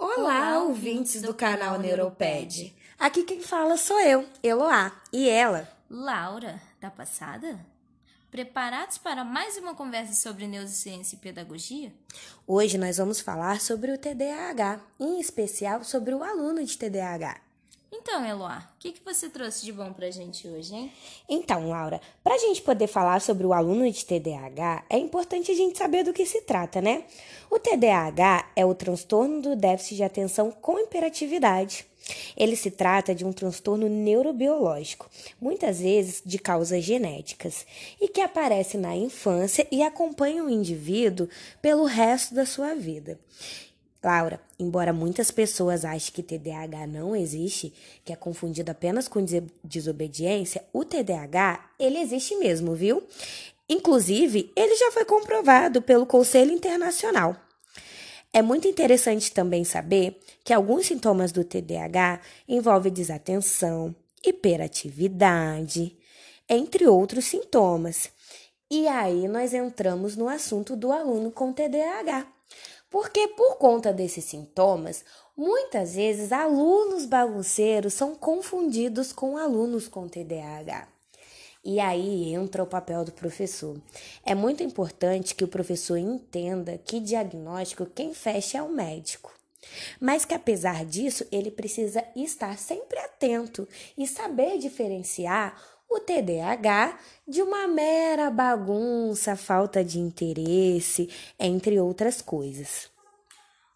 [0.00, 2.72] Olá, ouvintes do canal Neuroped.
[2.96, 7.58] Aqui quem fala sou eu, Eloá, e ela, Laura, tá passada?
[8.30, 11.92] Preparados para mais uma conversa sobre neurociência e pedagogia?
[12.46, 17.47] Hoje nós vamos falar sobre o TDAH, em especial sobre o aluno de TDAH.
[17.90, 20.92] Então, Eloá, o que, que você trouxe de bom pra gente hoje, hein?
[21.28, 25.54] Então, Laura, para a gente poder falar sobre o aluno de TDAH, é importante a
[25.54, 27.04] gente saber do que se trata, né?
[27.50, 31.86] O TDAH é o transtorno do déficit de atenção com hiperatividade.
[32.36, 35.10] Ele se trata de um transtorno neurobiológico,
[35.40, 37.66] muitas vezes de causas genéticas,
[38.00, 41.28] e que aparece na infância e acompanha o indivíduo
[41.60, 43.18] pelo resto da sua vida.
[44.02, 47.72] Laura, embora muitas pessoas achem que TDAH não existe,
[48.04, 49.24] que é confundido apenas com
[49.64, 53.02] desobediência, o TDAH, ele existe mesmo, viu?
[53.68, 57.36] Inclusive, ele já foi comprovado pelo Conselho Internacional.
[58.32, 65.96] É muito interessante também saber que alguns sintomas do TDAH envolvem desatenção, hiperatividade,
[66.48, 68.10] entre outros sintomas.
[68.70, 72.26] E aí nós entramos no assunto do aluno com TDAH.
[72.90, 75.04] Porque por conta desses sintomas,
[75.36, 80.88] muitas vezes alunos bagunceiros são confundidos com alunos com TDAH.
[81.64, 83.76] E aí entra o papel do professor.
[84.24, 89.34] É muito importante que o professor entenda que diagnóstico quem fecha é o médico.
[90.00, 97.42] Mas que apesar disso, ele precisa estar sempre atento e saber diferenciar o TDAH de
[97.42, 101.08] uma mera bagunça, falta de interesse,
[101.38, 102.90] entre outras coisas.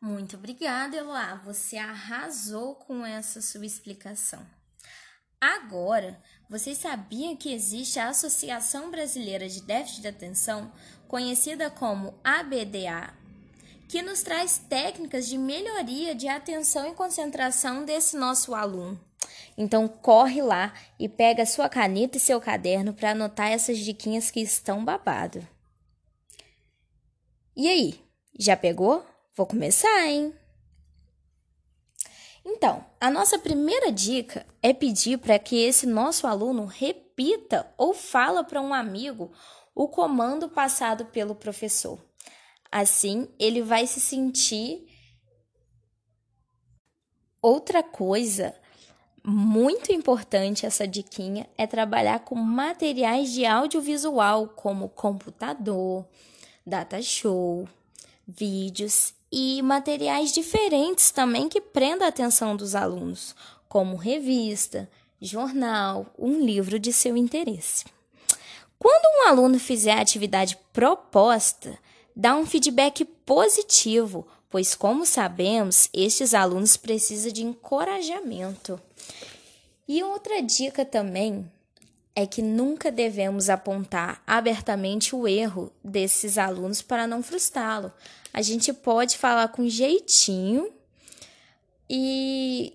[0.00, 1.40] Muito obrigada, Eloá.
[1.44, 4.46] Você arrasou com essa sua explicação.
[5.40, 10.72] Agora, vocês sabiam que existe a Associação Brasileira de Déficit de Atenção,
[11.08, 13.14] conhecida como ABDA,
[13.88, 19.00] que nos traz técnicas de melhoria de atenção e concentração desse nosso aluno.
[19.56, 24.40] Então corre lá e pega sua caneta e seu caderno para anotar essas diquinhas que
[24.40, 25.46] estão babado.
[27.56, 28.00] E aí,
[28.38, 29.04] já pegou?
[29.34, 30.34] Vou começar, hein?
[32.44, 38.44] Então, a nossa primeira dica é pedir para que esse nosso aluno repita ou fala
[38.44, 39.32] para um amigo
[39.74, 41.98] o comando passado pelo professor.
[42.70, 44.86] Assim, ele vai se sentir
[47.42, 48.54] outra coisa
[49.28, 56.06] muito importante essa diquinha é trabalhar com materiais de audiovisual, como computador,
[56.64, 57.68] data show,
[58.24, 63.34] vídeos e materiais diferentes também que prendam a atenção dos alunos,
[63.68, 64.88] como revista,
[65.20, 67.84] jornal, um livro de seu interesse.
[68.78, 71.76] Quando um aluno fizer a atividade proposta,
[72.14, 78.80] dá um feedback positivo, pois, como sabemos, estes alunos precisam de encorajamento.
[79.88, 81.50] E outra dica também
[82.14, 87.92] é que nunca devemos apontar abertamente o erro desses alunos para não frustrá-lo.
[88.32, 90.72] A gente pode falar com jeitinho
[91.88, 92.72] e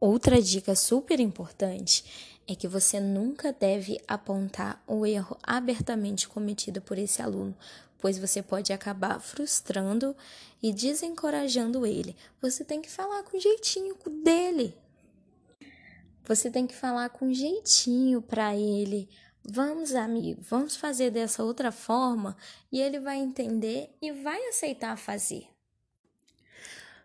[0.00, 2.04] outra dica super importante
[2.48, 7.56] é que você nunca deve apontar o erro abertamente cometido por esse aluno,
[8.02, 10.14] pois você pode acabar frustrando
[10.60, 12.16] e desencorajando ele.
[12.40, 14.76] Você tem que falar com jeitinho dele,
[16.24, 19.08] você tem que falar com jeitinho para ele.
[19.44, 22.36] Vamos, amigo, vamos fazer dessa outra forma
[22.70, 25.46] e ele vai entender e vai aceitar fazer.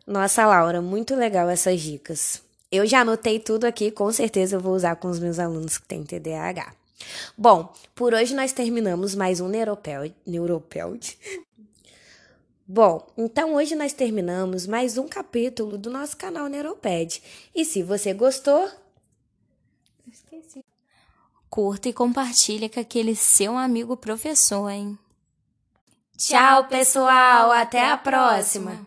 [0.05, 2.41] Nossa, Laura, muito legal essas dicas.
[2.71, 5.87] Eu já anotei tudo aqui, com certeza eu vou usar com os meus alunos que
[5.87, 6.73] têm TDAH.
[7.37, 9.47] Bom, por hoje nós terminamos mais um.
[9.47, 11.17] Neuropeld.
[12.67, 17.21] Bom, então hoje nós terminamos mais um capítulo do nosso canal Neuroped.
[17.55, 18.69] E se você gostou,
[20.07, 20.63] Esqueci.
[21.49, 24.97] Curta e compartilha com aquele seu amigo professor, hein?
[26.17, 27.51] Tchau, pessoal.
[27.51, 28.85] Até a próxima.